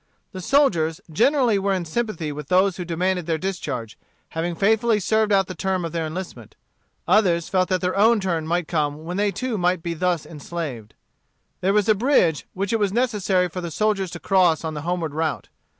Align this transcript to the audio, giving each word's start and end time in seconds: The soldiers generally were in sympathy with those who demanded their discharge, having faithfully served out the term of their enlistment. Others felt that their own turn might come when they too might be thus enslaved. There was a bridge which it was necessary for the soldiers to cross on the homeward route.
The 0.31 0.41
soldiers 0.41 0.99
generally 1.13 1.59
were 1.59 1.75
in 1.75 1.85
sympathy 1.85 2.31
with 2.31 2.47
those 2.47 2.77
who 2.77 2.85
demanded 2.85 3.27
their 3.27 3.37
discharge, 3.37 3.99
having 4.29 4.55
faithfully 4.55 4.99
served 4.99 5.31
out 5.31 5.45
the 5.45 5.53
term 5.53 5.85
of 5.85 5.91
their 5.91 6.07
enlistment. 6.07 6.55
Others 7.07 7.49
felt 7.49 7.69
that 7.69 7.81
their 7.81 7.95
own 7.95 8.19
turn 8.19 8.47
might 8.47 8.67
come 8.67 9.03
when 9.03 9.17
they 9.17 9.29
too 9.29 9.59
might 9.59 9.83
be 9.83 9.93
thus 9.93 10.25
enslaved. 10.25 10.95
There 11.59 11.69
was 11.71 11.87
a 11.87 11.93
bridge 11.93 12.47
which 12.55 12.73
it 12.73 12.79
was 12.79 12.91
necessary 12.91 13.47
for 13.47 13.61
the 13.61 13.69
soldiers 13.69 14.09
to 14.13 14.19
cross 14.19 14.63
on 14.63 14.73
the 14.73 14.81
homeward 14.81 15.13
route. 15.13 15.49